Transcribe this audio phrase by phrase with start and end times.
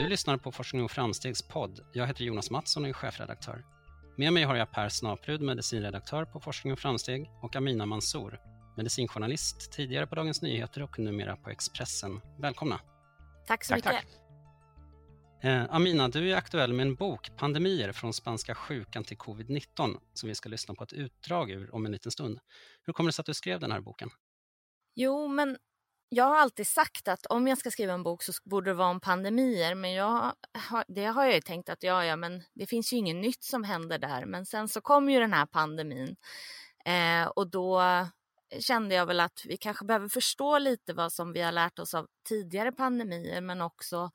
[0.00, 1.80] Du lyssnar på Forskning och framstegs podd.
[1.92, 3.64] Jag heter Jonas Mattsson och är chefredaktör.
[4.16, 8.40] Med mig har jag Per Snaprud, medicinredaktör på Forskning och framsteg och Amina Mansour,
[8.76, 12.20] medicinjournalist, tidigare på Dagens Nyheter och numera på Expressen.
[12.38, 12.80] Välkomna!
[13.46, 13.92] Tack så tack, mycket!
[13.92, 15.44] Tack.
[15.44, 20.28] Eh, Amina, du är aktuell med en bok, Pandemier från spanska sjukan till covid-19, som
[20.28, 22.38] vi ska lyssna på ett utdrag ur om en liten stund.
[22.82, 24.10] Hur kommer det sig att du skrev den här boken?
[24.94, 25.56] Jo, men
[26.12, 28.88] jag har alltid sagt att om jag ska skriva en bok så borde det vara
[28.88, 29.74] om pandemier.
[29.74, 30.32] Men jag,
[30.88, 33.64] det har jag ju tänkt att ja, ja, men det finns ju inget nytt som
[33.64, 34.26] händer där.
[34.26, 36.16] Men sen så kom ju den här pandemin
[36.84, 37.82] eh, och då
[38.58, 41.94] kände jag väl att vi kanske behöver förstå lite vad som vi har lärt oss
[41.94, 44.10] av tidigare pandemier, men också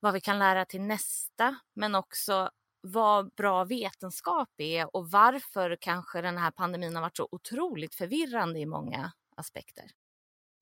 [0.00, 6.20] vad vi kan lära till nästa, men också vad bra vetenskap är och varför kanske
[6.20, 9.84] den här pandemin har varit så otroligt förvirrande i många aspekter.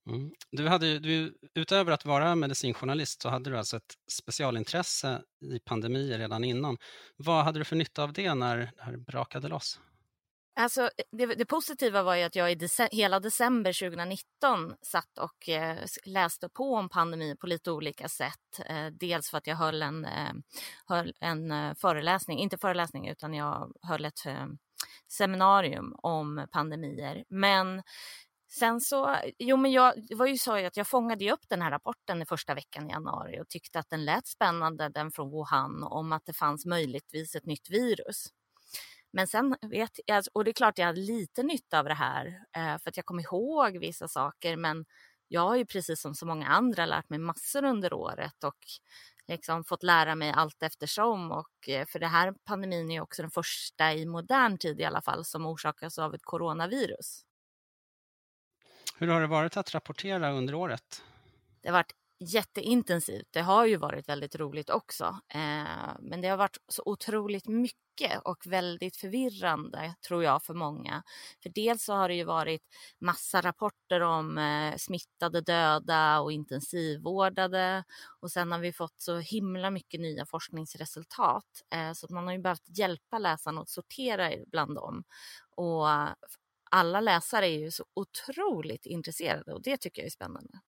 [0.08, 0.30] Mm.
[0.50, 5.22] Du hade, du, utöver att vara medicinjournalist så hade du alltså ett specialintresse
[5.54, 6.76] i pandemier redan innan.
[7.16, 9.80] Vad hade du för nytta av det när det här brakade loss?
[10.54, 15.48] Alltså, det, det, positiva var ju att jag i dece hela december 2019 satt och
[15.48, 18.60] eh, läste på om pandemin på lite olika sätt.
[18.66, 20.32] Eh, dels för att jag höll en, eh,
[20.86, 24.46] höll en eh, föreläsning, inte föreläsning utan jag höll ett eh,
[25.08, 27.24] seminarium om pandemier.
[27.28, 27.82] Men
[28.58, 31.70] Sen så, jo men jag det var ju så att jag fångade upp den här
[31.70, 35.82] rapporten i första veckan i januari och tyckte att den lät spännande, den från Wuhan,
[35.82, 38.26] om att det fanns möjligtvis ett nytt virus.
[39.12, 41.94] Men sen vet jag, alltså, och det är klart jag hade lite nytta av det
[41.94, 44.84] här, eh, för att jag kom ihåg vissa saker, men
[45.28, 48.58] jag har ju precis som så många andra lärt mig massor under året och
[49.28, 51.32] liksom fått lära mig allt eftersom.
[51.32, 55.02] Och, eh, för det här pandemin är också den första i modern tid i alla
[55.02, 57.24] fall som orsakas av ett coronavirus.
[59.02, 61.02] Hur har det varit att rapportera under året?
[61.62, 63.28] Det har varit jätteintensivt.
[63.30, 65.04] Det har ju varit väldigt roligt också.
[65.34, 71.02] Eh, men det har varit så otroligt mycket och väldigt förvirrande tror jag för många.
[71.42, 72.62] För dels så har det ju varit
[73.00, 77.84] massa rapporter om eh, smittade, döda och intensivvårdade.
[78.20, 81.62] Och sen har vi fått så himla mycket nya forskningsresultat.
[81.74, 85.04] Eh, så man har ju behövt hjälpa läsarna att sortera bland dem.
[85.56, 86.08] Och eh,
[86.72, 90.60] alla läsare är ju så otroligt intresserade och det tycker jag är spännande.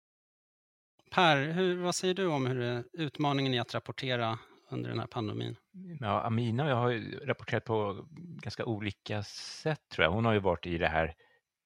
[1.10, 4.38] Per, hur, vad säger du om hur det, utmaningen i att rapportera
[4.70, 5.56] under den här pandemin?
[6.00, 9.22] Ja, Amina och jag har ju rapporterat på ganska olika
[9.62, 10.12] sätt tror jag.
[10.12, 11.14] Hon har ju varit i det här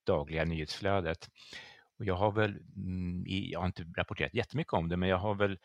[0.07, 1.29] dagliga nyhetsflödet.
[1.99, 5.35] Och jag har väl, mm, jag har inte rapporterat jättemycket om det, men jag har
[5.35, 5.59] väl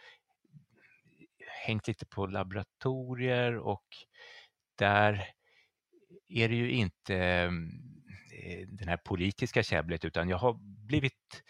[1.66, 3.86] hängt lite på laboratorier och
[4.76, 5.26] där
[6.28, 7.50] är det ju inte
[8.34, 10.54] det den här politiska käbblet utan jag har
[10.88, 11.44] blivit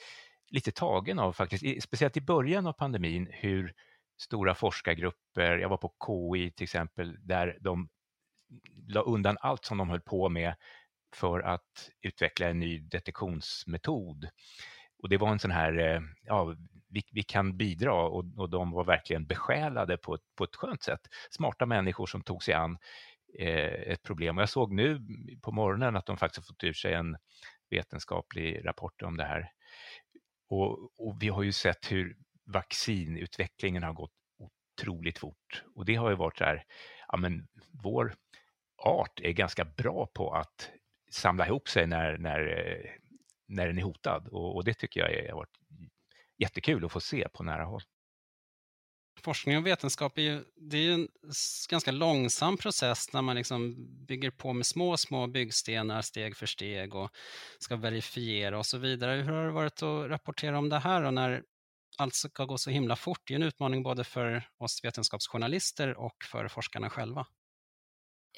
[0.50, 3.74] lite tagen av faktiskt, speciellt i början av pandemin, hur
[4.22, 7.90] stora forskargrupper, jag var på KI till exempel, där de
[8.88, 10.56] la undan allt som de höll på med
[11.16, 14.28] för att utveckla en ny detektionsmetod.
[15.04, 16.56] Och det var en sån här, eh, ja,
[16.90, 20.84] vi, vi kan bidra och, och de var verkligen besjälade på ett, på ett skönt
[20.84, 21.02] sätt.
[21.32, 22.78] Smarta människor som tog sig an
[23.40, 24.38] Eh, ett problem.
[24.38, 25.02] Och jag såg nu
[25.42, 27.18] på morgonen att de faktiskt fått ur sig en
[27.70, 29.52] vetenskaplig rapport om det här.
[30.50, 35.64] Och, och vi har ju sett hur vaccinutvecklingen har gått otroligt fort.
[35.76, 36.64] Och det har ju varit så här,
[37.08, 37.48] ja men
[37.84, 38.16] vår
[38.78, 40.72] art är ganska bra på att
[41.12, 42.40] samla ihop sig när, när,
[43.48, 44.28] när den är hotad.
[44.28, 45.58] Och, och det tycker jag har varit
[46.38, 47.82] jättekul att få se på nära håll
[49.22, 51.08] forskning och vetenskap är ju, det är ju en
[51.70, 53.76] ganska långsam process när man liksom
[54.06, 57.12] bygger på med små, små byggstenar steg för steg och
[57.60, 59.22] ska verifiera och så vidare.
[59.22, 61.44] Hur har det varit att rapportera om det här och när
[61.98, 63.22] allt ska gå så himla fort?
[63.28, 67.26] Det är en utmaning både för oss vetenskapsjournalister och för forskarna själva.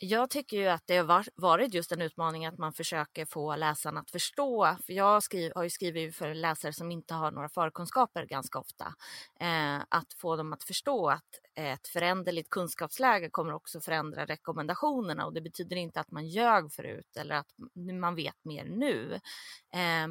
[0.02, 4.00] Jag tycker ju att det har varit just en utmaning att man försöker få läsarna
[4.00, 4.78] att förstå.
[4.86, 8.94] För jag skriv, har ju skrivit för läsare som inte har några förkunskaper ganska ofta.
[9.40, 11.24] Eh, att få dem att förstå att
[11.56, 17.18] ett föränderligt kunskapsläge kommer också förändra rekommendationerna och det betyder inte att man ljög förut
[17.18, 17.48] eller att
[18.02, 19.14] man vet mer nu.
[19.74, 20.08] Eh,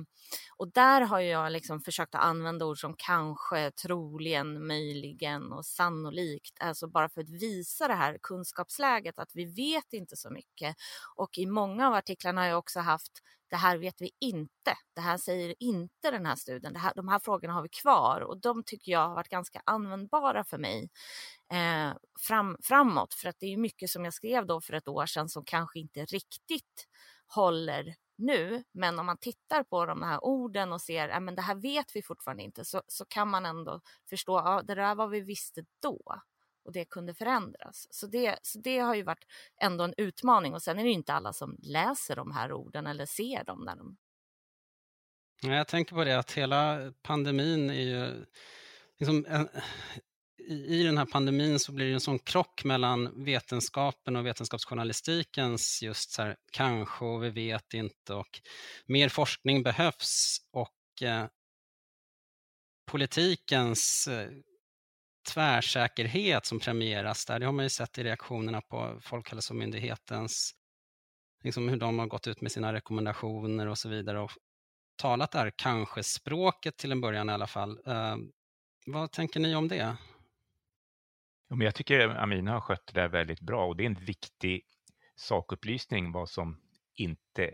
[0.57, 6.57] och där har jag liksom försökt att använda ord som kanske, troligen, möjligen och sannolikt,
[6.61, 10.77] alltså bara för att visa det här kunskapsläget att vi vet vet inte så mycket.
[11.17, 13.23] Och i många av artiklarna har jag också haft
[13.55, 14.75] det här vet vi inte.
[14.95, 16.73] Det här säger inte den här studien.
[16.73, 19.63] Det här, de här frågorna har vi kvar och de tycker jag har varit ganska
[19.67, 20.91] användbara för mig
[21.53, 23.15] eh, fram, framåt.
[23.15, 25.79] För att det är mycket som jag skrev då för ett år sedan som kanske
[25.79, 26.89] inte riktigt
[27.27, 28.65] håller nu.
[28.73, 32.03] Men om man tittar på de här orden och ser att det här vet vi
[32.03, 33.81] fortfarande inte så, så kan man ändå
[34.11, 36.21] förstå att ja, det där var vi visste då
[36.65, 37.87] och det kunde förändras.
[37.91, 39.25] Så det, så det har ju varit
[39.61, 42.87] ändå en utmaning och sen är det ju inte alla som läser de här orden
[42.87, 43.97] eller ser dem när de
[45.41, 48.25] jag tänker på det att hela pandemin är ju
[48.99, 49.49] liksom en,
[50.49, 56.11] i, den här pandemin så blir det en sån krock mellan vetenskapen och vetenskapsjournalistikens just
[56.11, 58.41] så här, kanske och vi vet inte och
[58.87, 61.27] mer forskning behövs och eh,
[62.87, 64.29] politikens eh,
[65.25, 67.39] tvärsäkerhet som premieras där.
[67.39, 70.55] Det har man ju sett i reaktionerna på Folkhälsomyndighetens,
[71.45, 74.31] liksom hur de har gått ut med sina rekommendationer och så vidare och
[74.97, 77.81] talat där kanske-språket till en början i alla fall.
[77.87, 78.17] Eh,
[78.87, 79.97] vad tänker ni om det?
[81.49, 84.05] Ja, men jag tycker Amina har skött det där väldigt bra och det är en
[84.05, 84.63] viktig
[85.17, 86.61] sakupplysning vad som
[86.95, 87.51] inte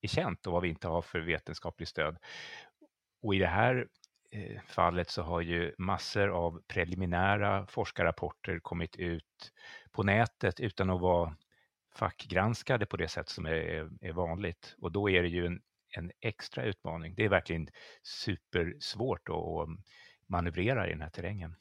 [0.00, 2.18] är känt och vad vi inte har för vetenskapligt stöd.
[3.22, 3.88] Och i det här
[4.30, 9.52] Eh, fallet så har ju massor av preliminära forskarrapporter kommit ut
[9.92, 11.36] på nätet utan att vara
[11.94, 14.74] fackgranskade på det sätt som är, är vanligt.
[14.78, 15.60] Och då är det ju en,
[15.96, 17.14] en extra utmaning.
[17.14, 17.68] Det är verkligen
[18.02, 19.68] supersvårt att
[20.26, 21.56] manövrera i den här terrängen.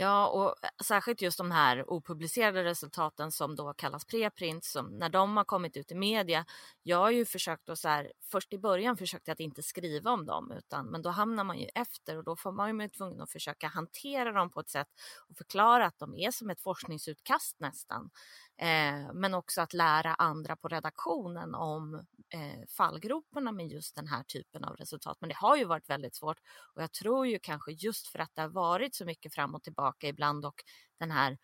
[0.00, 5.08] Ja, och eh, särskilt just de här opublicerade resultaten som då kallas preprint, som när
[5.08, 6.44] de har kommit ut i media.
[6.82, 10.10] Jag har ju försökt att så här, först i början försökte jag att inte skriva
[10.10, 13.20] om dem, utan, men då hamnar man ju efter och då får man ju tvungen
[13.20, 14.88] att försöka hantera dem på ett sätt
[15.28, 18.10] och förklara att de är som ett forskningsutkast nästan.
[18.58, 21.94] Eh, men också att lära andra på redaktionen om
[22.34, 25.16] eh, fallgroparna med just den här typen av resultat.
[25.20, 26.38] Men det har ju varit väldigt svårt
[26.74, 29.62] och jag tror ju kanske just för att det har varit så mycket fram och
[29.62, 30.62] tillbaka ibland och
[30.98, 31.38] den här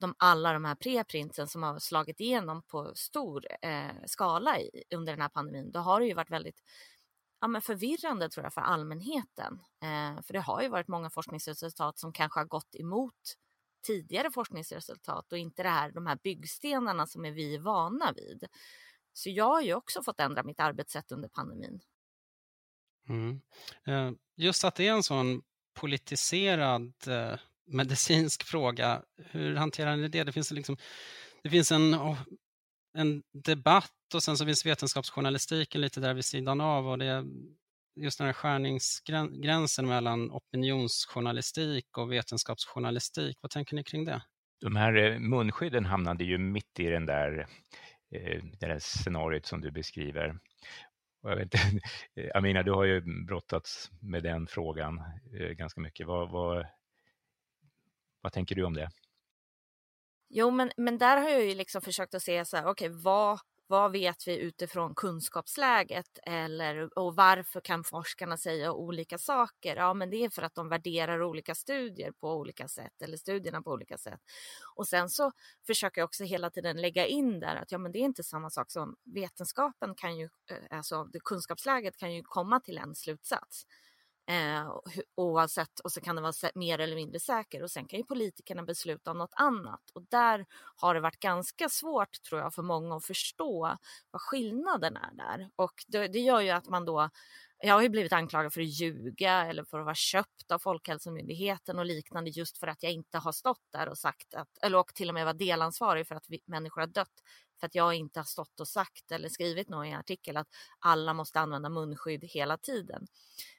[0.00, 5.12] de, alla de här preprinten som har slagit igenom på stor eh, skala i, under
[5.12, 6.60] den här pandemin, då har det ju varit väldigt
[7.40, 9.60] ja, men förvirrande tror jag för allmänheten.
[9.82, 13.14] Eh, för det har ju varit många forskningsresultat som kanske har gått emot
[13.82, 18.44] tidigare forskningsresultat och inte det här, de här byggstenarna som är vi vana vid.
[19.12, 21.80] Så jag har ju också fått ändra mitt arbetssätt under pandemin.
[23.08, 23.40] Mm.
[23.86, 25.42] Eh, just att det är en sån
[25.74, 30.24] politiserad eh, medicinsk fråga, hur hanterar ni det?
[30.24, 30.76] Det finns, liksom,
[31.42, 32.18] det finns en, oh,
[32.94, 37.24] en debatt och sen så finns vetenskapsjournalistiken lite där vid sidan av och det
[38.02, 43.38] just den här skärningsgränsen mellan opinionsjournalistik och vetenskapsjournalistik.
[43.40, 44.22] Vad tänker ni kring det?
[44.60, 47.38] De här eh, munskydden hamnade ju mitt i den där,
[48.10, 50.38] eh, det där scenariot som du beskriver.
[51.22, 51.54] jag vet,
[52.34, 54.98] Amina, du har ju brottats med den frågan
[55.40, 56.06] eh, ganska mycket.
[56.06, 56.66] Vad, vad,
[58.20, 58.90] vad tänker du om det?
[60.30, 63.02] Jo, men, men där har jag ju liksom försökt att se så här, okej, okay,
[63.02, 69.76] vad vad vet vi utifrån kunskapsläget eller och varför kan forskarna säga olika saker?
[69.76, 73.62] Ja, men det är för att de värderar olika studier på olika sätt eller studierna
[73.62, 74.20] på olika sätt.
[74.74, 75.32] Och sen så
[75.66, 78.50] försöker jag också hela tiden lägga in där att ja, men det är inte samma
[78.50, 83.66] sak som vetenskapen kan ju, eh, alltså kunskapsläget kan ju komma till en slutsats.
[84.28, 84.72] Eh,
[85.14, 87.62] oavsett, och så kan den vara mer eller mindre säker.
[87.62, 89.90] Och sen kan ju politikerna besluta om något annat.
[89.94, 90.46] Och där
[90.76, 93.76] har det varit ganska svårt tror jag för många att förstå
[94.10, 95.50] vad skillnaden är där.
[95.56, 97.10] Och det, det gör ju att man då
[97.62, 101.78] jag har ju blivit anklagad för att ljuga eller för att vara köpt av Folkhälsomyndigheten
[101.78, 104.94] och liknande just för att jag inte har stått där och sagt att, eller och
[104.94, 107.22] till och med var delansvarig för att vi, människor har dött
[107.60, 110.48] för att jag inte har stått och sagt eller skrivit någon i en artikel att
[110.78, 113.06] alla måste använda munskydd hela tiden.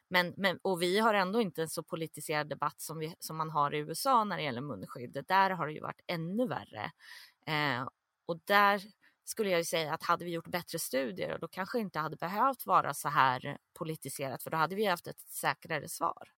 [0.10, 3.50] Men, men, och vi har ändå inte en så politiserad debatt som, vi, som man
[3.50, 5.24] har i USA när det gäller munskydd.
[5.28, 6.92] Där har det ju varit ännu värre.
[7.46, 7.88] Eh,
[8.26, 8.82] och där
[9.30, 12.66] skulle jag säga att hade vi gjort bättre studier då kanske det inte hade behövt
[12.66, 16.30] vara så här politiserat för då hade vi haft ett säkrare svar.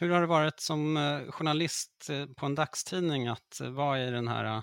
[0.00, 4.10] Hur har det varit som eh, journalist eh, på en dagstidning att eh, vara i
[4.10, 4.62] den här,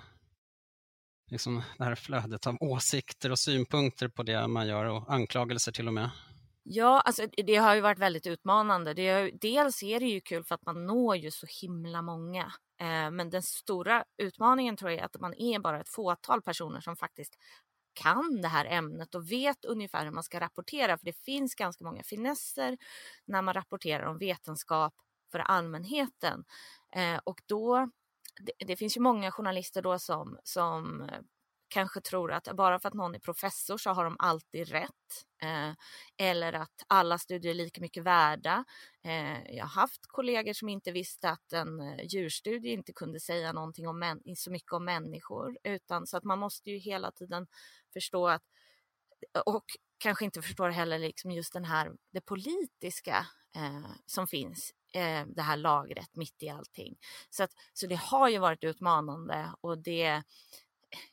[1.32, 5.88] liksom, det här flödet av åsikter och synpunkter på det man gör och anklagelser till
[5.88, 6.10] och med?
[6.66, 8.94] Ja, alltså det har ju varit väldigt utmanande.
[8.94, 12.52] Det är, dels är det ju kul för att man når ju så himla många.
[12.80, 16.82] Eh, men den stora utmaningen tror jag är att man är bara ett fåtal personer
[16.82, 17.36] som faktiskt
[17.94, 20.98] kan det här ämnet och vet ungefär hur man ska rapportera.
[20.98, 22.78] För det finns ganska många finesser
[23.26, 24.94] när man rapporterar om vetenskap
[25.32, 26.46] för allmänheten.
[26.96, 27.90] Eh, och då,
[28.42, 31.20] det, det, finns ju många journalister då som, som eh,
[31.74, 35.26] kanske tror att bara för att någon är professor så har de alltid rätt.
[35.42, 35.72] Eh,
[36.18, 38.66] eller att alla studier är lika mycket värda.
[39.04, 43.54] Eh, jag har haft kollegor som inte visste att en eh, djurstudie inte kunde säga
[43.54, 45.58] någonting om så mycket om människor.
[45.64, 47.48] Utan, så att man måste ju hela tiden
[47.94, 48.44] förstå att
[49.46, 49.66] och
[49.98, 55.42] kanske inte förstår heller liksom just den här, det politiska eh, som finns eh, det
[55.42, 56.96] här lagret mitt i allting.
[57.30, 60.24] Så, att, så det har ju varit utmanande och det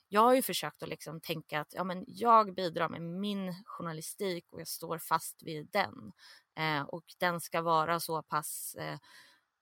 [0.08, 4.52] jag har ju försökt att liksom tänka att ja, men jag bidrar med min journalistik
[4.52, 6.12] och jag står fast vid den.
[6.58, 8.98] Eh, och den ska vara så pass eh,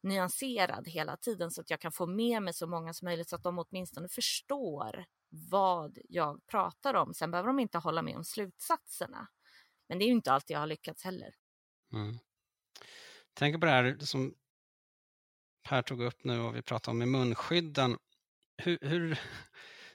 [0.03, 3.37] nyanserad hela tiden så att jag kan få med mig så många som möjligt så
[3.37, 7.15] att de åtminstone förstår vad jag pratar om.
[7.15, 9.29] Sen behöver de inte hålla med om slutsatserna.
[9.89, 11.35] Men det är ju inte alltid jag har lyckats heller.
[11.93, 12.19] Mm.
[13.35, 14.35] Tänk på det här som
[15.63, 17.99] Per tog upp nu och vi pratade om med munskydden.
[18.57, 19.21] Hur, hur,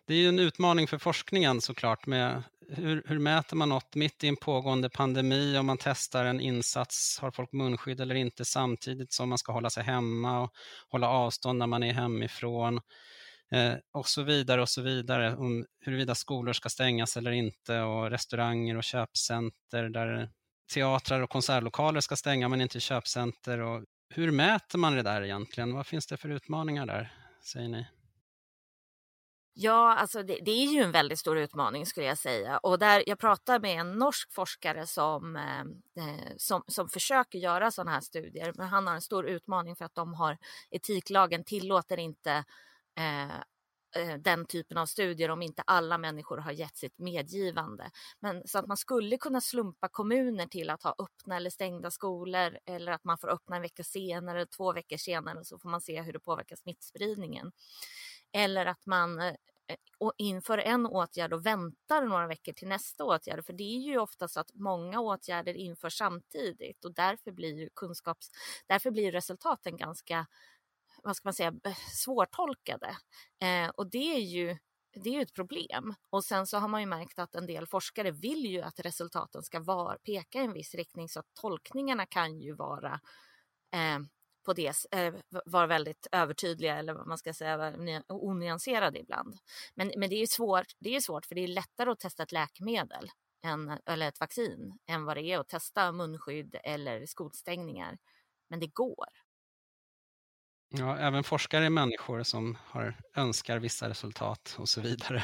[0.08, 2.06] det är ju en utmaning för forskningen såklart.
[2.06, 6.40] Med hur, hur, mäter man något mitt i en pågående pandemi om man testar en
[6.40, 7.20] insats?
[7.22, 10.54] Har folk munskydd eller inte samtidigt som man ska hålla sig hemma och
[10.90, 12.82] hålla avstånd när man är hemifrån?
[13.52, 15.36] Eh, och så vidare och så vidare.
[15.36, 20.30] Om huruvida skolor ska stängas eller inte och restauranger och köpcenter där
[20.74, 23.60] teatrar och konsertlokaler ska stänga men inte köpcenter.
[23.60, 25.74] Och hur mäter man det där egentligen?
[25.74, 27.86] Vad finns det för utmaningar där, säger ni?
[29.56, 32.58] Ja, alltså det, det, är ju en väldigt stor utmaning skulle jag säga.
[32.58, 35.60] Och där jag pratar med en norsk forskare som, eh,
[36.06, 38.54] eh som, som försöker göra sådana här studier.
[38.56, 40.38] Men han har en stor utmaning för att de har
[40.70, 42.32] etiklagen tillåter inte
[42.98, 43.36] eh,
[43.96, 47.92] eh, den typen av studier om inte alla människor har gett sitt medgivande.
[48.20, 52.58] Men så att man skulle kunna slumpa kommuner till att ha öppna eller stängda skolor
[52.66, 56.02] eller att man får öppna en vecka senare, två veckor senare så får man se
[56.02, 57.52] hur det påverkar smittspridningen.
[58.34, 59.28] Eller att man eh,
[59.68, 63.46] eh, och inför en åtgärd och väntar några veckor till nästa åtgärd.
[63.46, 68.32] För det är ju ofta så att många åtgärder införs samtidigt och därför blir kunskaps,
[68.68, 70.28] därför blir resultaten ganska
[71.04, 71.54] vad ska man säga,
[71.94, 72.98] svårtolkade.
[73.42, 74.58] Eh, och det är ju
[74.94, 75.94] det är ju ett problem.
[76.10, 79.44] Och sen så har man ju märkt att en del forskare vill ju att resultaten
[79.44, 83.00] ska var, peka i en viss riktning så att tolkningarna kan ju vara
[83.74, 84.00] eh,
[84.44, 85.14] på det, eh,
[85.46, 87.74] vara väldigt övertydliga eller vad man ska säga,
[88.08, 89.36] onyanserade ibland.
[89.76, 92.32] Men, men det är svårt, det är svårt för det är lättare att testa ett
[92.32, 93.10] läkemedel
[93.46, 97.98] än, eller ett vaccin än vad det är att testa munskydd eller skolstängningar.
[98.50, 99.08] Men det går.
[100.78, 105.24] Ja, även forskare är människor som har, önskar vissa resultat och så vidare.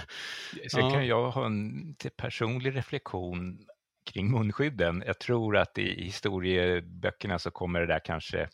[0.72, 0.92] Sen ja.
[0.92, 3.68] kan jag ha en personlig reflektion
[4.06, 5.04] kring munskydden.
[5.06, 8.50] Jag tror att i historieböckerna så kommer det där kanske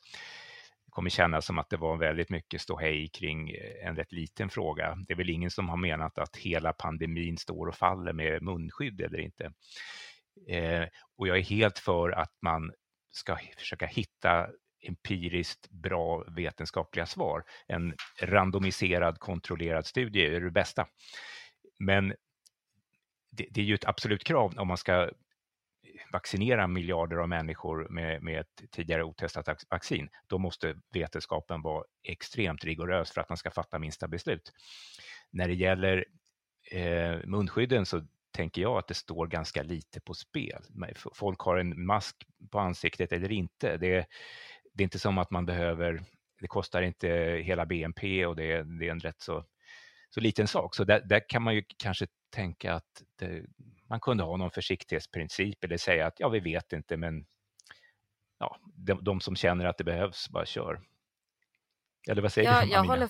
[0.96, 4.96] kommer kännas som att det var väldigt mycket ståhej kring eh, en rätt liten fråga.
[5.08, 9.02] Det är väl ingen som har menat att hela pandemin står och faller med munskydd
[9.02, 9.52] eller inte.
[10.48, 10.88] Eh,
[11.18, 12.72] och jag är helt för att man
[13.12, 14.48] ska försöka hitta
[14.88, 17.44] empiriskt bra vetenskapliga svar.
[17.68, 20.88] En randomiserad kontrollerad studie är det bästa.
[21.80, 22.14] Men
[23.32, 25.10] det, det är ju ett absolut krav om man ska
[26.16, 32.64] vaccinera miljarder av människor med, med ett tidigare otestat vaccin, då måste vetenskapen vara extremt
[32.64, 34.52] rigorös för att man ska fatta minsta beslut.
[35.32, 36.06] När det gäller
[36.72, 40.62] eh, munskydden så tänker jag att det står ganska lite på spel.
[41.14, 42.16] Folk har en mask
[42.52, 43.78] på ansiktet eller inte.
[43.78, 44.06] Det,
[44.74, 46.04] det är inte som att man behöver,
[46.42, 47.08] det kostar inte
[47.44, 49.46] hela BNP och det, det är en rätt så,
[50.10, 50.76] så liten sak.
[50.76, 53.46] Så där, där kan man ju kanske tänka att det,
[53.90, 57.26] man kunde ha någon försiktighetsprincip eller säga att ja, vi vet inte, men
[58.38, 60.82] ja, de, de som känner att det behövs, bara kör.
[62.10, 62.72] Eller vad säger ja, du?
[62.72, 63.10] Jag håller,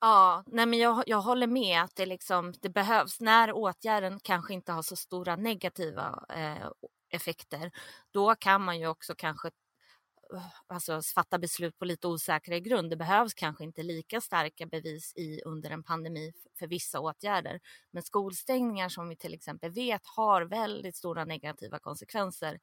[0.00, 4.54] ja, nej men jag, jag håller med att det, liksom, det behövs när åtgärden kanske
[4.54, 6.68] inte har så stora negativa eh,
[7.10, 7.70] effekter.
[8.10, 9.50] Då kan man ju också kanske
[10.66, 12.90] alltså, fatta beslut på lite osäkrare grund.
[12.90, 17.60] Det behövs kanske inte lika starka bevis i under en pandemi för vissa åtgärder.
[17.90, 22.60] Men skolstängningar som vi till exempel vet har väldigt stora negativa konsekvenser.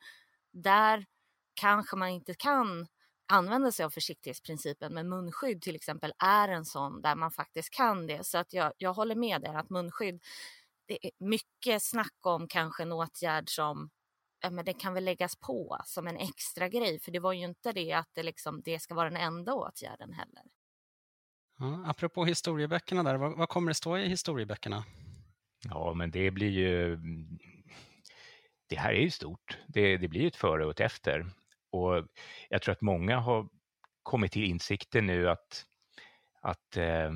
[0.51, 1.05] Där
[1.53, 2.87] kanske man inte kan
[3.27, 8.07] använda sig av försiktighetsprincipen, men munskydd till exempel är en sån där man faktiskt kan
[8.07, 8.25] det.
[8.25, 10.23] Så att jag, jag håller med er att munskydd,
[10.85, 13.89] det är mycket snack om kanske en åtgärd som
[14.49, 17.71] men det kan väl läggas på som en extra grej, för det var ju inte
[17.71, 20.43] det att det, liksom, det ska vara den enda åtgärden heller.
[21.59, 24.85] Ja, apropå historieböckerna där, vad, vad kommer det stå i historieböckerna?
[25.69, 26.97] Ja, men det blir ju...
[28.67, 29.57] Det här är ju stort.
[29.67, 31.31] Det, det blir ett före och ett efter.
[31.71, 32.07] Och
[32.49, 33.49] jag tror att många har
[34.03, 35.65] kommit till insikten nu att,
[36.41, 37.11] att eh,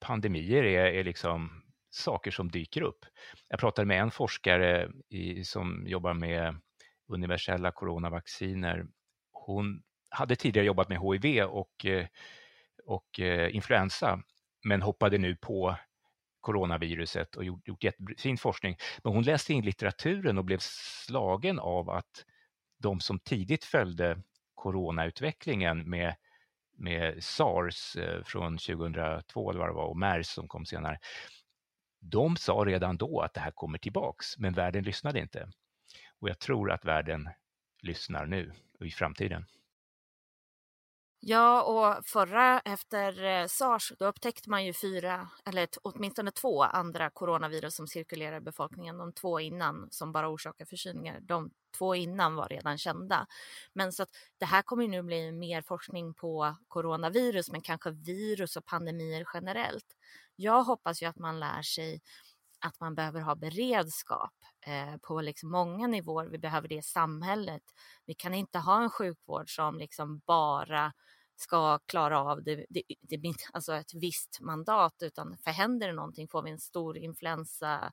[0.00, 1.59] pandemier är, är liksom
[1.90, 3.04] saker som dyker upp.
[3.48, 6.60] Jag pratade med en forskare i, som jobbar med
[7.08, 8.86] universella coronavacciner.
[9.32, 12.06] Hon hade tidigare jobbat med HIV och, eh,
[12.84, 14.22] och eh, influensa,
[14.64, 15.76] men hoppade nu på
[16.40, 18.76] coronaviruset och gjort, gjort jättefin forskning.
[19.04, 22.24] Men hon läste in litteraturen och blev slagen av att
[22.78, 24.22] de som tidigt följde
[24.54, 26.14] coronautvecklingen med,
[26.76, 30.98] med sars eh, från 2002 eller vad det var och mers som kom senare.
[32.00, 35.48] De sa redan då att det här kommer tillbaks, men världen lyssnade inte.
[36.18, 37.28] Och jag tror att världen
[37.82, 39.44] lyssnar nu och i framtiden.
[41.22, 47.10] Ja, och förra efter eh, sars, då upptäckte man ju fyra, eller åtminstone två andra
[47.10, 48.98] coronavirus som cirkulerar i befolkningen.
[48.98, 53.26] De två innan som bara orsakar förkylningar, de två innan var redan kända.
[53.72, 54.08] Men så att
[54.38, 59.86] det här kommer nu bli mer forskning på coronavirus, men kanske virus och pandemier generellt.
[60.36, 62.00] Jag hoppas ju att man lär sig
[62.60, 64.32] att man behöver ha beredskap
[64.66, 66.26] eh, på liksom många nivåer.
[66.26, 67.62] Vi behöver det i samhället.
[68.06, 70.92] Vi kan inte ha en sjukvård som liksom bara
[71.36, 76.28] ska klara av det, det, det, alltså ett visst mandat utan för händer det någonting,
[76.28, 77.92] får vi en stor influensa,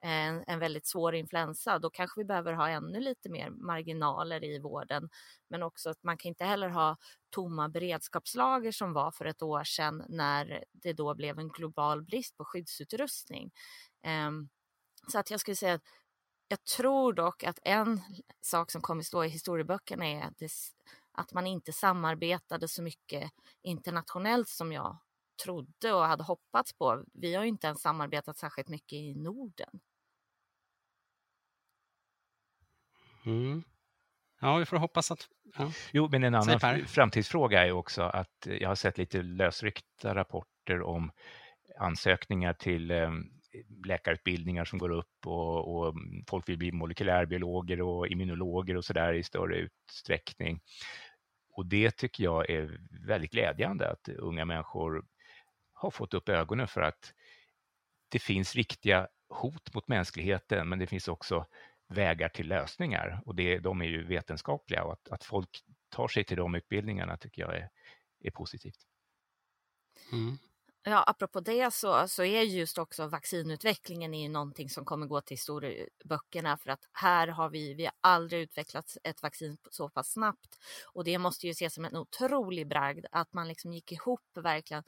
[0.00, 4.58] en, en väldigt svår influensa, då kanske vi behöver ha ännu lite mer marginaler i
[4.58, 5.08] vården.
[5.48, 6.96] Men också att man kan inte heller ha
[7.30, 12.36] tomma beredskapslager som var för ett år sedan när det då blev en global brist
[12.36, 13.50] på skyddsutrustning.
[14.02, 14.48] Ehm,
[15.12, 15.82] så att jag skulle säga att
[16.48, 18.00] jag tror dock att en
[18.40, 20.50] sak som kommer stå i historieböckerna är att det
[21.12, 23.30] att man inte samarbetade så mycket
[23.62, 24.98] internationellt som jag
[25.44, 27.04] trodde och hade hoppats på.
[27.12, 29.80] Vi har ju inte ens samarbetat särskilt mycket i Norden.
[33.26, 33.62] Mm.
[34.40, 35.28] Ja, vi får hoppas att...
[35.58, 35.72] Ja.
[35.92, 41.10] Jo, men en annan framtidsfråga är också att jag har sett lite lösryckta rapporter om
[41.78, 43.10] ansökningar till eh,
[43.84, 45.94] läkarutbildningar som går upp och, och,
[46.28, 50.60] folk vill bli molekylärbiologer och immunologer och sådär i större utsträckning.
[51.50, 55.04] Och det tycker jag är väldigt glädjande att unga människor
[55.78, 57.14] har fått upp ögonen för att
[58.08, 61.46] det finns riktiga hot mot mänskligheten, men det finns också
[61.88, 66.24] vägar till lösningar och det, de är ju vetenskapliga och att, att folk tar sig
[66.24, 67.70] till de utbildningarna tycker jag är,
[68.20, 68.86] är positivt.
[70.12, 70.38] Mm.
[70.90, 75.34] Ja, apropå det så, så är just också vaccinutvecklingen är någonting som kommer gå till
[75.34, 80.12] historieböckerna eh, för att här har vi, vi har aldrig utvecklat ett vaccin så pass
[80.12, 84.20] snabbt och det måste ju ses som en otrolig bragd att man liksom gick ihop
[84.34, 84.82] verkligen.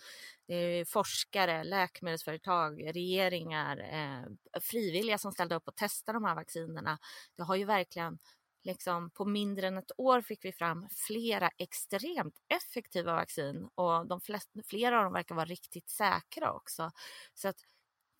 [0.48, 6.98] Eh, forskare, läkemedelsföretag, regeringar, eh, frivilliga som ställde upp och testade de här vaccinerna.
[7.36, 8.18] Det har ju verkligen
[8.62, 14.20] liksom på mindre än ett år fick vi fram flera extremt effektiva vaccin och de
[14.20, 16.90] flest, flera av dem verkar vara riktigt säkra också.
[17.34, 17.56] Så att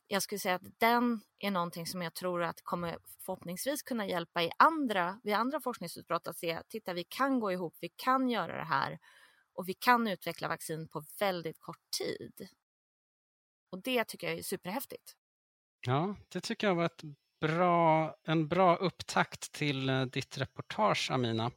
[0.07, 4.42] jag skulle säga att den är någonting som jag tror att kommer förhoppningsvis kunna hjälpa
[4.42, 8.57] i andra, vid andra forskningsutbrott att se, titta vi kan gå ihop, vi kan göra
[8.57, 8.98] det här
[9.53, 12.48] och vi kan utveckla vaccin på väldigt kort tid.
[13.70, 15.16] Och det tycker jag är superhäftigt.
[15.87, 17.03] Ja, det tycker jag var ett
[17.40, 21.50] bra, en bra upptakt till eh, ditt reportage, Amina.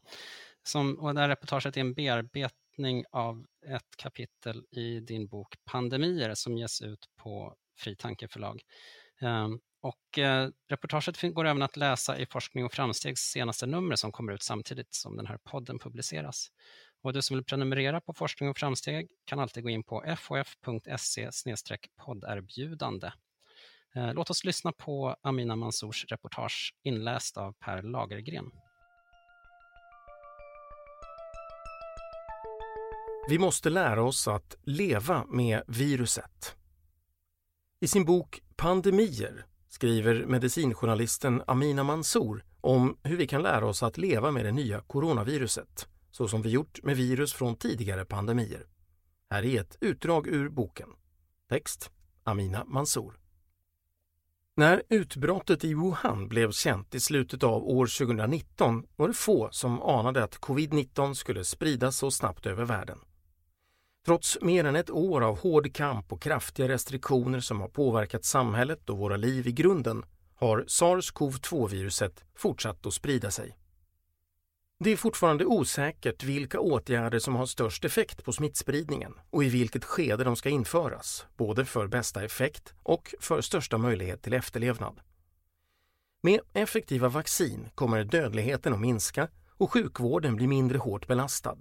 [0.63, 6.33] Som, och det här reportaget är en bearbetning av ett kapitel i din bok Pandemier
[6.33, 8.61] som ges ut på Fri Tankeförlag.
[9.21, 14.11] Ehm, och eh, reportaget går även att läsa i Forskning och framstegs senaste nummer som
[14.11, 16.47] kommer ut samtidigt som den här podden publiceras.
[17.01, 21.29] Och du som vill prenumerera på Forskning och framsteg kan alltid gå in på fof.se
[22.05, 23.11] podderbjudande
[23.95, 28.51] Eh, låt oss lyssna på Amina Mansours reportage inläst av Per Lagergren.
[33.29, 36.55] Vi måste lära oss att leva med viruset.
[37.79, 43.97] I sin bok Pandemier skriver medicinjournalisten Amina Mansour om hur vi kan lära oss att
[43.97, 48.67] leva med det nya coronaviruset, så som vi gjort med virus från tidigare pandemier.
[49.29, 50.89] Här är ett utdrag ur boken.
[51.49, 51.91] Text
[52.23, 53.22] Amina Mansour.
[54.55, 59.81] När utbrottet i Wuhan blev känt i slutet av år 2019 var det få som
[59.81, 62.99] anade att covid-19 skulle spridas så snabbt över världen.
[64.05, 68.89] Trots mer än ett år av hård kamp och kraftiga restriktioner som har påverkat samhället
[68.89, 73.57] och våra liv i grunden har sars-cov-2-viruset fortsatt att sprida sig.
[74.83, 79.85] Det är fortfarande osäkert vilka åtgärder som har störst effekt på smittspridningen och i vilket
[79.85, 84.99] skede de ska införas, både för bästa effekt och för största möjlighet till efterlevnad.
[86.23, 91.57] Med effektiva vaccin kommer dödligheten att minska och sjukvården bli mindre hårt belastad.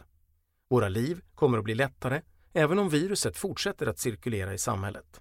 [0.71, 5.21] Våra liv kommer att bli lättare även om viruset fortsätter att cirkulera i samhället.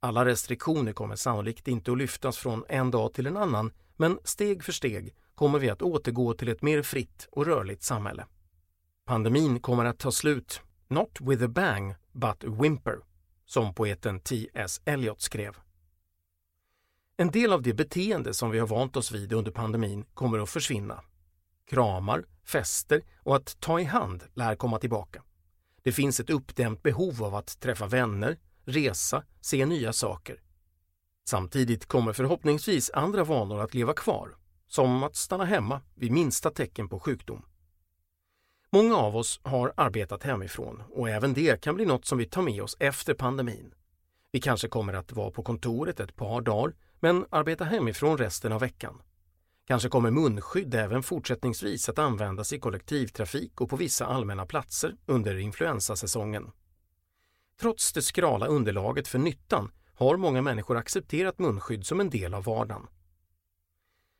[0.00, 4.64] Alla restriktioner kommer sannolikt inte att lyftas från en dag till en annan men steg
[4.64, 8.26] för steg kommer vi att återgå till ett mer fritt och rörligt samhälle.
[9.04, 12.98] Pandemin kommer att ta slut, not with a bang, but a whimper,
[13.44, 14.80] som poeten T.S.
[14.84, 15.56] Eliot skrev.
[17.16, 20.50] En del av det beteende som vi har vant oss vid under pandemin kommer att
[20.50, 21.02] försvinna.
[21.70, 25.22] Kramar, fester och att ta i hand lär komma tillbaka.
[25.82, 30.40] Det finns ett uppdämt behov av att träffa vänner, resa, se nya saker.
[31.28, 34.36] Samtidigt kommer förhoppningsvis andra vanor att leva kvar,
[34.66, 37.44] som att stanna hemma vid minsta tecken på sjukdom.
[38.72, 42.42] Många av oss har arbetat hemifrån och även det kan bli något som vi tar
[42.42, 43.74] med oss efter pandemin.
[44.32, 48.60] Vi kanske kommer att vara på kontoret ett par dagar men arbeta hemifrån resten av
[48.60, 49.02] veckan.
[49.66, 55.38] Kanske kommer munskydd även fortsättningsvis att användas i kollektivtrafik och på vissa allmänna platser under
[55.38, 56.50] influensasäsongen.
[57.60, 62.44] Trots det skrala underlaget för nyttan har många människor accepterat munskydd som en del av
[62.44, 62.86] vardagen.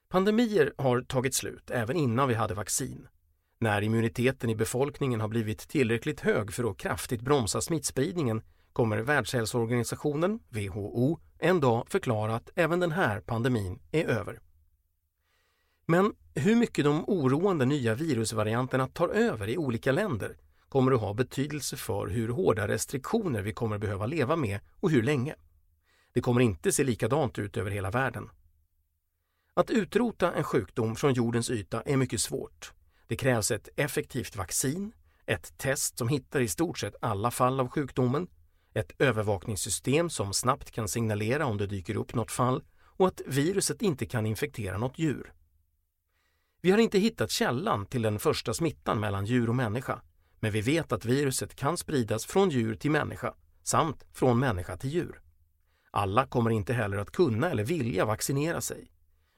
[0.09, 3.09] Pandemier har tagit slut även innan vi hade vaccin.
[3.59, 10.41] När immuniteten i befolkningen har blivit tillräckligt hög för att kraftigt bromsa smittspridningen kommer Världshälsoorganisationen,
[10.49, 14.41] WHO, en dag förklara att även den här pandemin är över.
[15.87, 20.37] Men hur mycket de oroande nya virusvarianterna tar över i olika länder
[20.69, 25.03] kommer att ha betydelse för hur hårda restriktioner vi kommer behöva leva med och hur
[25.03, 25.35] länge.
[26.17, 28.31] Det kommer inte se likadant ut över hela världen.
[29.55, 32.73] Att utrota en sjukdom från jordens yta är mycket svårt.
[33.07, 34.93] Det krävs ett effektivt vaccin,
[35.27, 38.27] ett test som hittar i stort sett alla fall av sjukdomen,
[38.75, 43.83] ett övervakningssystem som snabbt kan signalera om det dyker upp något fall och att viruset
[43.83, 45.33] inte kan infektera något djur.
[46.61, 50.03] Vi har inte hittat källan till den första smittan mellan djur och människa,
[50.41, 54.91] men vi vet att viruset kan spridas från djur till människa samt från människa till
[54.91, 55.21] djur.
[55.97, 58.91] Alla kommer inte heller att kunna eller vilja vaccinera sig.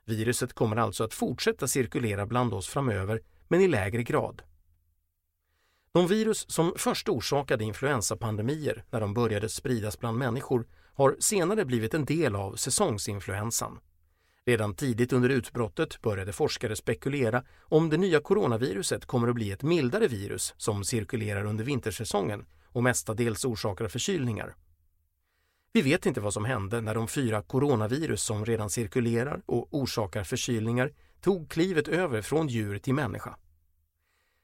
[0.05, 4.43] Viruset kommer alltså att fortsätta cirkulera bland oss framöver, men i lägre grad.
[5.93, 11.95] De virus som först orsakade influensapandemier när de började spridas bland människor har senare blivit
[11.95, 13.81] en del av säsongsinfluensan.
[14.45, 19.63] Redan tidigt under utbrottet började forskare spekulera om det nya coronaviruset kommer att bli ett
[19.63, 24.55] mildare virus som cirkulerar under vintersäsongen och mestadels orsakar förkylningar.
[25.79, 30.25] Vi vet inte vad som hände när de fyra coronavirus som redan cirkulerar och orsakar
[30.25, 33.37] förkylningar tog klivet över från djur till människa.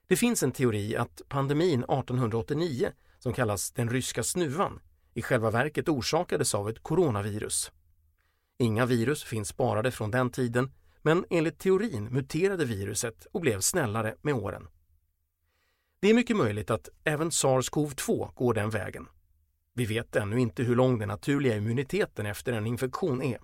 [0.07, 4.81] Det finns en teori att pandemin 1889, som kallas den ryska snuvan,
[5.15, 7.73] i själva verket orsakades av ett coronavirus.
[8.59, 14.15] Inga virus finns sparade från den tiden, men enligt teorin muterade viruset och blev snällare
[14.23, 14.69] med åren.
[16.01, 19.07] Det är mycket möjligt att även sars-cov-2 går den vägen.
[19.77, 23.39] Vi vet ännu inte hur lång den naturliga immuniteten efter en infektion är.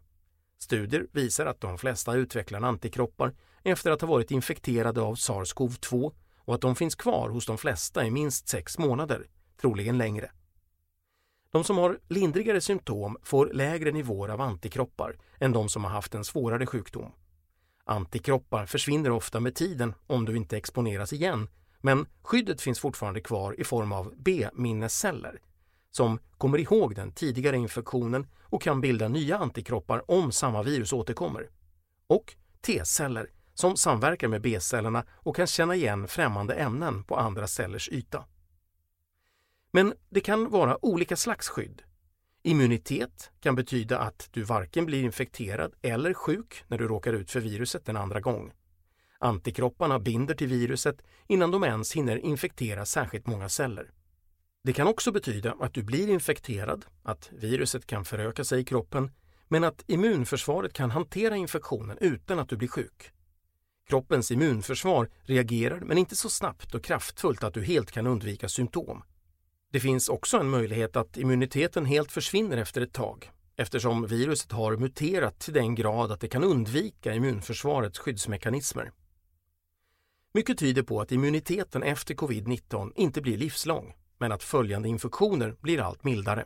[0.58, 6.54] Studier visar att de flesta utvecklar antikroppar efter att ha varit infekterade av sars-cov-2 och
[6.54, 9.28] att de finns kvar hos de flesta i minst sex månader,
[9.60, 10.30] troligen längre.
[11.50, 16.14] De som har lindrigare symptom får lägre nivåer av antikroppar än de som har haft
[16.14, 17.12] en svårare sjukdom.
[17.84, 21.48] Antikroppar försvinner ofta med tiden om du inte exponeras igen,
[21.80, 25.40] men skyddet finns fortfarande kvar i form av B-minnesceller
[25.90, 31.50] som kommer ihåg den tidigare infektionen och kan bilda nya antikroppar om samma virus återkommer.
[32.06, 37.88] Och T-celler som samverkar med B-cellerna och kan känna igen främmande ämnen på andra cellers
[37.88, 38.24] yta.
[39.70, 41.82] Men det kan vara olika slags skydd.
[42.42, 47.40] Immunitet kan betyda att du varken blir infekterad eller sjuk när du råkar ut för
[47.40, 48.52] viruset en andra gång.
[49.18, 53.90] Antikropparna binder till viruset innan de ens hinner infektera särskilt många celler.
[54.62, 59.10] Det kan också betyda att du blir infekterad, att viruset kan föröka sig i kroppen,
[59.48, 63.10] men att immunförsvaret kan hantera infektionen utan att du blir sjuk.
[63.88, 69.02] Kroppens immunförsvar reagerar men inte så snabbt och kraftfullt att du helt kan undvika symptom.
[69.72, 74.76] Det finns också en möjlighet att immuniteten helt försvinner efter ett tag eftersom viruset har
[74.76, 78.92] muterat till den grad att det kan undvika immunförsvarets skyddsmekanismer.
[80.34, 85.80] Mycket tyder på att immuniteten efter covid-19 inte blir livslång men att följande infektioner blir
[85.80, 86.44] allt mildare.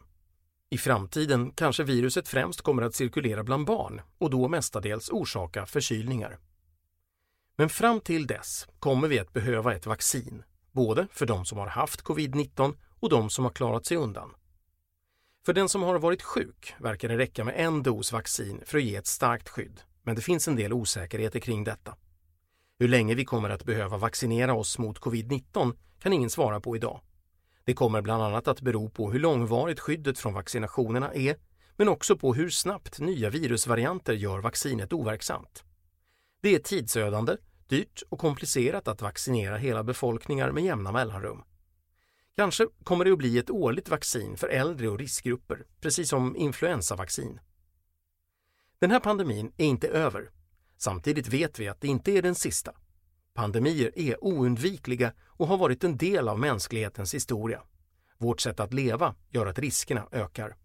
[0.70, 6.38] I framtiden kanske viruset främst kommer att cirkulera bland barn och då mestadels orsaka förkylningar.
[7.56, 11.66] Men fram till dess kommer vi att behöva ett vaccin, både för de som har
[11.66, 14.34] haft covid-19 och de som har klarat sig undan.
[15.46, 18.84] För den som har varit sjuk verkar det räcka med en dos vaccin för att
[18.84, 21.96] ge ett starkt skydd, men det finns en del osäkerheter kring detta.
[22.78, 27.00] Hur länge vi kommer att behöva vaccinera oss mot covid-19 kan ingen svara på idag.
[27.64, 31.36] Det kommer bland annat att bero på hur långvarigt skyddet från vaccinationerna är,
[31.76, 35.64] men också på hur snabbt nya virusvarianter gör vaccinet overksamt.
[36.42, 37.36] Det är tidsödande,
[37.68, 41.42] dyrt och komplicerat att vaccinera hela befolkningar med jämna mellanrum.
[42.36, 47.40] Kanske kommer det att bli ett årligt vaccin för äldre och riskgrupper, precis som influensavaccin.
[48.78, 50.30] Den här pandemin är inte över.
[50.76, 52.72] Samtidigt vet vi att det inte är den sista.
[53.34, 57.62] Pandemier är oundvikliga och har varit en del av mänsklighetens historia.
[58.18, 60.56] Vårt sätt att leva gör att riskerna ökar.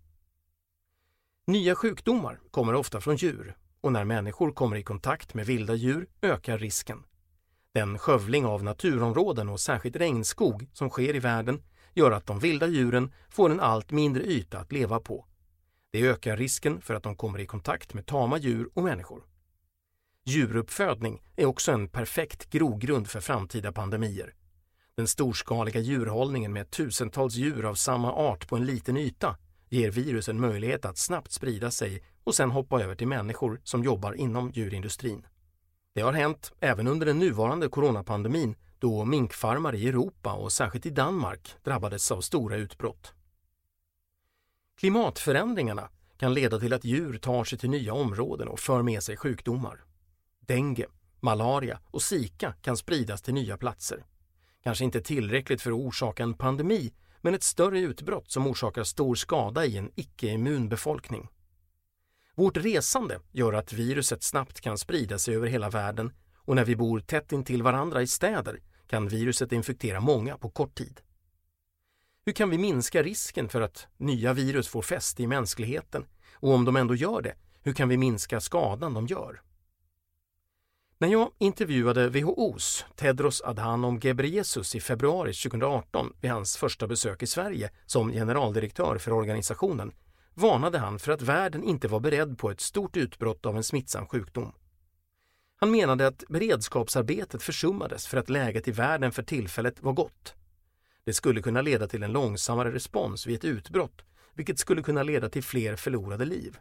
[1.48, 6.08] Nya sjukdomar kommer ofta från djur och när människor kommer i kontakt med vilda djur
[6.22, 7.04] ökar risken.
[7.74, 12.68] Den skövling av naturområden och särskilt regnskog som sker i världen gör att de vilda
[12.68, 15.26] djuren får en allt mindre yta att leva på.
[15.92, 19.24] Det ökar risken för att de kommer i kontakt med tama djur och människor.
[20.26, 24.34] Djuruppfödning är också en perfekt grogrund för framtida pandemier.
[25.00, 29.38] Den storskaliga djurhållningen med tusentals djur av samma art på en liten yta
[29.70, 33.84] ger virus en möjlighet att snabbt sprida sig och sen hoppa över till människor som
[33.84, 35.26] jobbar inom djurindustrin.
[35.94, 40.90] Det har hänt även under den nuvarande coronapandemin då minkfarmare i Europa och särskilt i
[40.90, 43.14] Danmark drabbades av stora utbrott.
[44.80, 49.18] Klimatförändringarna kan leda till att djur tar sig till nya områden och för med sig
[49.18, 49.84] sjukdomar.
[50.40, 50.86] Dengue,
[51.20, 54.06] malaria och Zika kan spridas till nya platser.
[54.64, 59.16] Kanske inte tillräckligt för att orsaka en pandemi, men ett större utbrott som orsakar stor
[59.16, 61.30] skada i en icke-immun befolkning.
[62.36, 66.76] Vårt resande gör att viruset snabbt kan sprida sig över hela världen och när vi
[66.76, 71.02] bor tätt intill varandra i städer kan viruset infektera många på kort tid.
[72.26, 76.06] Hur kan vi minska risken för att nya virus får fäste i mänskligheten?
[76.34, 79.42] Och om de ändå gör det, hur kan vi minska skadan de gör?
[81.02, 87.28] När jag intervjuade WHOs Tedros Adhanom Ghebreyesus i februari 2018 vid hans första besök i
[87.28, 89.92] Sverige som generaldirektör för organisationen
[90.34, 94.08] varnade han för att världen inte var beredd på ett stort utbrott av en smittsam
[94.08, 94.52] sjukdom.
[95.60, 100.34] Han menade att beredskapsarbetet försummades för att läget i världen för tillfället var gott.
[101.04, 104.02] Det skulle kunna leda till en långsammare respons vid ett utbrott,
[104.34, 106.58] vilket skulle kunna leda till fler förlorade liv.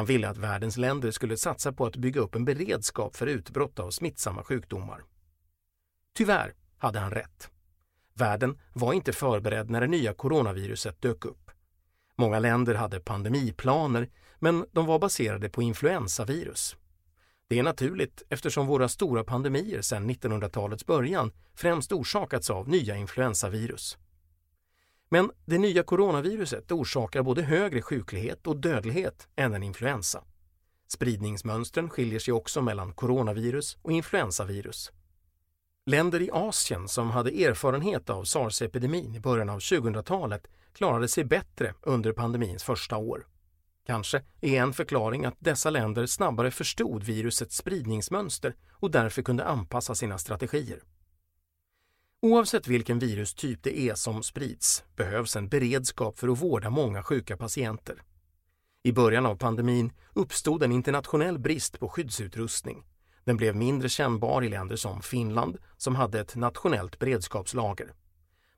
[0.00, 3.78] Han ville att världens länder skulle satsa på att bygga upp en beredskap för utbrott
[3.78, 5.02] av smittsamma sjukdomar.
[6.14, 7.50] Tyvärr hade han rätt.
[8.14, 11.50] Världen var inte förberedd när det nya coronaviruset dök upp.
[12.16, 14.08] Många länder hade pandemiplaner,
[14.38, 16.76] men de var baserade på influensavirus.
[17.48, 23.98] Det är naturligt eftersom våra stora pandemier sedan 1900-talets början främst orsakats av nya influensavirus.
[25.12, 30.24] Men det nya coronaviruset orsakar både högre sjuklighet och dödlighet än en influensa.
[30.88, 34.92] Spridningsmönstren skiljer sig också mellan coronavirus och influensavirus.
[35.86, 41.74] Länder i Asien som hade erfarenhet av sars-epidemin i början av 2000-talet klarade sig bättre
[41.82, 43.26] under pandemins första år.
[43.86, 49.94] Kanske är en förklaring att dessa länder snabbare förstod virusets spridningsmönster och därför kunde anpassa
[49.94, 50.82] sina strategier.
[52.22, 57.36] Oavsett vilken virustyp det är som sprids behövs en beredskap för att vårda många sjuka
[57.36, 58.02] patienter.
[58.82, 62.84] I början av pandemin uppstod en internationell brist på skyddsutrustning.
[63.24, 67.94] Den blev mindre kännbar i länder som Finland som hade ett nationellt beredskapslager.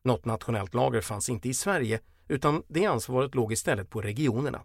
[0.02, 4.62] Något nationellt lager fanns inte i Sverige utan det ansvaret låg istället på regionerna.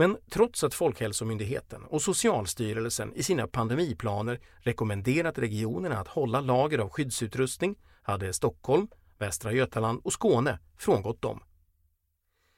[0.00, 6.88] Men trots att Folkhälsomyndigheten och Socialstyrelsen i sina pandemiplaner rekommenderat regionerna att hålla lager av
[6.88, 11.42] skyddsutrustning hade Stockholm, Västra Götaland och Skåne frångått dem.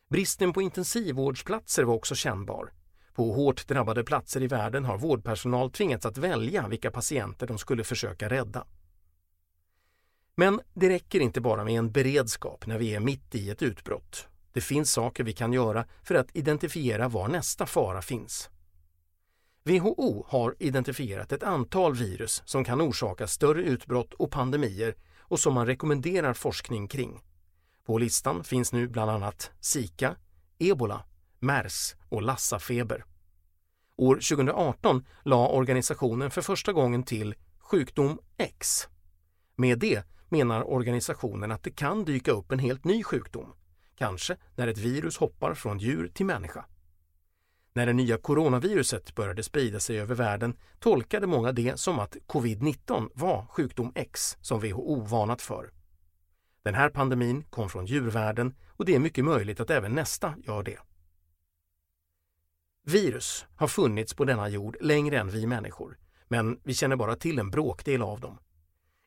[0.09, 2.73] Bristen på intensivvårdsplatser var också kännbar.
[3.15, 7.85] På hårt drabbade platser i världen har vårdpersonal tvingats att välja vilka patienter de skulle
[7.85, 8.67] försöka rädda.
[10.35, 14.29] Men det räcker inte bara med en beredskap när vi är mitt i ett utbrott.
[14.53, 18.51] Det finns saker vi kan göra för att identifiera var nästa fara finns.
[19.65, 25.55] WHO har identifierat ett antal virus som kan orsaka större utbrott och pandemier och som
[25.55, 27.21] man rekommenderar forskning kring.
[27.85, 30.17] På listan finns nu bland annat Zika,
[30.59, 31.05] ebola,
[31.39, 33.05] mers och lassafeber.
[33.97, 38.89] År 2018 la organisationen för första gången till sjukdom X.
[39.57, 43.53] Med det menar organisationen att det kan dyka upp en helt ny sjukdom,
[44.01, 46.65] kanske när ett virus hoppar från djur till människa.
[47.73, 53.11] När det nya coronaviruset började sprida sig över världen tolkade många det som att covid-19
[53.15, 55.71] var sjukdom X som WHO varnat för.
[56.63, 60.63] Den här pandemin kom från djurvärlden och det är mycket möjligt att även nästa gör
[60.63, 60.79] det.
[62.85, 67.39] Virus har funnits på denna jord längre än vi människor, men vi känner bara till
[67.39, 68.39] en bråkdel av dem.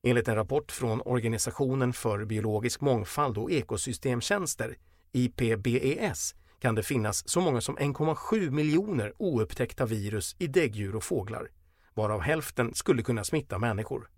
[0.06, 4.78] Enligt en rapport från Organisationen för biologisk mångfald och ekosystemtjänster,
[5.12, 11.52] IPBES, kan det finnas så många som 1,7 miljoner oupptäckta virus i däggdjur och fåglar,
[11.94, 14.10] varav hälften skulle kunna smitta människor.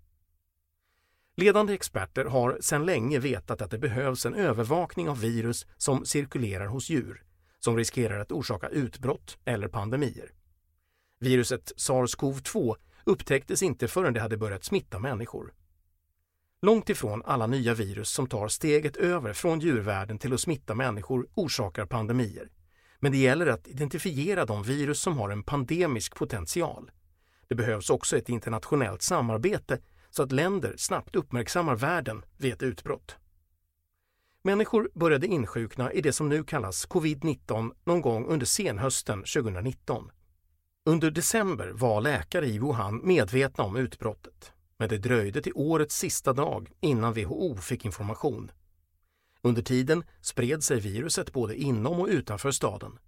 [1.36, 6.66] Ledande experter har sedan länge vetat att det behövs en övervakning av virus som cirkulerar
[6.66, 7.24] hos djur,
[7.58, 10.32] som riskerar att orsaka utbrott eller pandemier.
[11.20, 15.52] Viruset SARS-CoV-2 upptäcktes inte förrän det hade börjat smitta människor.
[16.62, 21.28] Långt ifrån alla nya virus som tar steget över från djurvärlden till att smitta människor
[21.34, 22.48] orsakar pandemier.
[23.00, 26.90] Men det gäller att identifiera de virus som har en pandemisk potential.
[27.48, 29.78] Det behövs också ett internationellt samarbete
[30.10, 33.16] så att länder snabbt uppmärksammar världen vid ett utbrott.
[34.42, 40.10] Människor började insjukna i det som nu kallas covid-19 någon gång under senhösten 2019.
[40.84, 46.32] Under december var läkare i Wuhan medvetna om utbrottet, men det dröjde till årets sista
[46.32, 48.50] dag innan WHO fick information.
[49.42, 52.98] Under tiden spred sig viruset både inom och utanför staden.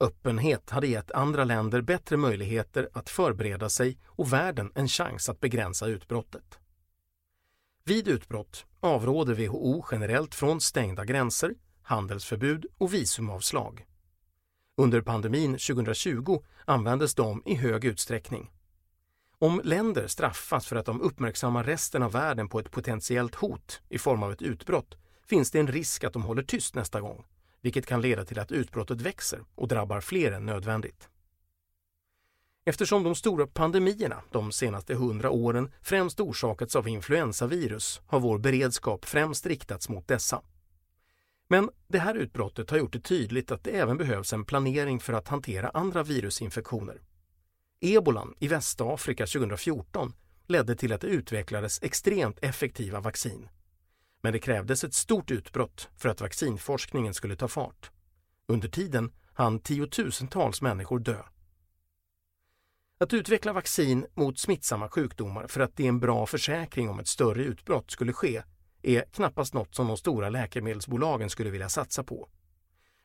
[0.00, 5.40] Öppenhet hade gett andra länder bättre möjligheter att förbereda sig och världen en chans att
[5.40, 6.58] begränsa utbrottet.
[7.84, 13.86] Vid utbrott avråder WHO generellt från stängda gränser, handelsförbud och visumavslag.
[14.76, 18.50] Under pandemin 2020 användes de i hög utsträckning.
[19.44, 23.98] Om länder straffas för att de uppmärksammar resten av världen på ett potentiellt hot i
[23.98, 27.24] form av ett utbrott finns det en risk att de håller tyst nästa gång,
[27.60, 31.08] vilket kan leda till att utbrottet växer och drabbar fler än nödvändigt.
[32.64, 39.04] Eftersom de stora pandemierna de senaste hundra åren främst orsakats av influensavirus har vår beredskap
[39.04, 40.42] främst riktats mot dessa.
[41.48, 45.12] Men det här utbrottet har gjort det tydligt att det även behövs en planering för
[45.12, 47.00] att hantera andra virusinfektioner.
[47.86, 50.12] Ebolan i Västafrika 2014
[50.46, 53.48] ledde till att det utvecklades extremt effektiva vaccin.
[54.22, 57.90] Men det krävdes ett stort utbrott för att vaccinforskningen skulle ta fart.
[58.46, 61.22] Under tiden hann tiotusentals människor dö.
[63.00, 67.08] Att utveckla vaccin mot smittsamma sjukdomar för att det är en bra försäkring om ett
[67.08, 68.42] större utbrott skulle ske
[68.82, 72.28] är knappast något som de stora läkemedelsbolagen skulle vilja satsa på.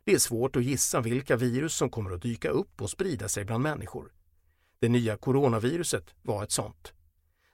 [0.03, 3.45] Det är svårt att gissa vilka virus som kommer att dyka upp och sprida sig
[3.45, 4.11] bland människor.
[4.79, 6.93] Det nya coronaviruset var ett sånt.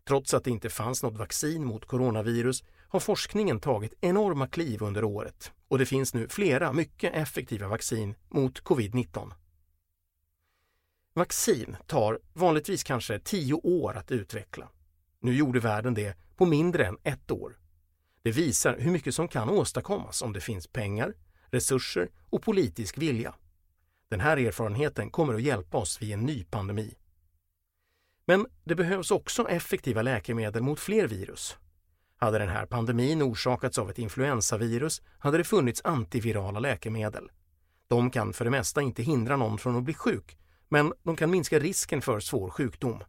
[0.08, 5.04] Trots att det inte fanns något vaccin mot coronavirus har forskningen tagit enorma kliv under
[5.04, 9.32] året och det finns nu flera mycket effektiva vaccin mot covid-19.
[11.14, 14.70] Vaccin tar vanligtvis kanske tio år att utveckla.
[15.20, 17.58] Nu gjorde världen det på mindre än ett år.
[18.22, 21.14] Det visar hur mycket som kan åstadkommas om det finns pengar,
[21.46, 23.36] resurser och politisk vilja.
[24.10, 26.96] Den här erfarenheten kommer att hjälpa oss vid en ny pandemi.
[28.26, 31.58] Men det behövs också effektiva läkemedel mot fler virus.
[32.18, 37.32] Hade den här pandemin orsakats av ett influensavirus hade det funnits antivirala läkemedel.
[37.88, 40.38] De kan för det mesta inte hindra någon från att bli sjuk
[40.70, 43.04] men de kan minska risken för svår sjukdom.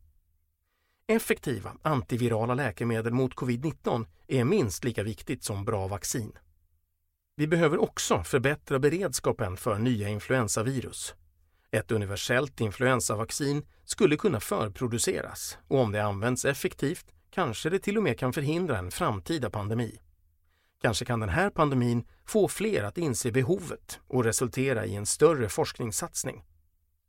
[1.09, 6.33] Effektiva antivirala läkemedel mot covid-19 är minst lika viktigt som bra vaccin.
[7.37, 11.15] Vi behöver också förbättra beredskapen för nya influensavirus.
[11.77, 18.03] Ett universellt influensavaccin skulle kunna förproduceras och om det används effektivt kanske det till och
[18.03, 20.01] med kan förhindra en framtida pandemi.
[20.83, 25.49] Kanske kan den här pandemin få fler att inse behovet och resultera i en större
[25.49, 26.45] forskningssatsning.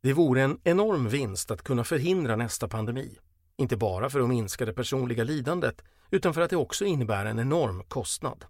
[0.04, 3.18] Det vore en enorm vinst att kunna förhindra nästa pandemi.
[3.58, 7.40] Inte bara för att minska det personliga lidandet utan för att det också innebär en
[7.40, 8.46] enorm kostnad.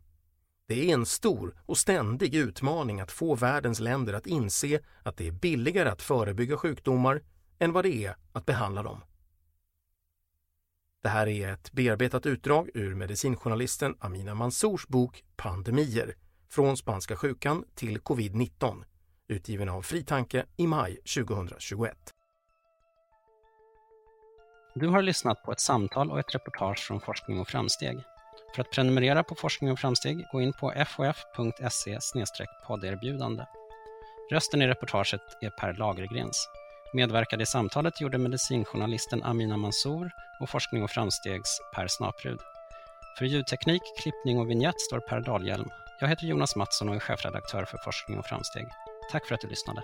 [0.67, 5.27] Det är en stor och ständig utmaning att få världens länder att inse att det
[5.27, 7.21] är billigare att förebygga sjukdomar
[7.59, 9.03] än vad det är att behandla dem.
[11.03, 16.15] Det här är ett bearbetat utdrag ur medicinjournalisten Amina Mansours bok Pandemier,
[16.49, 18.83] från spanska sjukan till covid-19
[19.27, 21.97] utgiven av Fritanke i maj 2021.
[24.75, 27.97] Du har lyssnat på ett samtal och ett reportage från Forskning och framsteg.
[28.55, 31.99] För att prenumerera på Forskning och framsteg, gå in på fof.se
[32.67, 33.45] podderbjudande.
[34.31, 36.49] Rösten i reportaget är Per Lagergrens.
[36.93, 42.39] Medverkade i samtalet gjorde medicinjournalisten Amina Mansour och Forskning och framstegs Per Snaprud.
[43.17, 45.69] För ljudteknik, klippning och vignett står Per Dahlhjelm.
[45.99, 48.67] Jag heter Jonas Mattsson och är chefredaktör för Forskning och framsteg.
[49.11, 49.81] Tack för att du lyssnade.